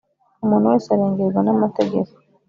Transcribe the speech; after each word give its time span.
umuntu 0.43 0.65
wese 0.71 0.87
arengerwa 0.89 1.39
n’amategeko; 1.43 2.11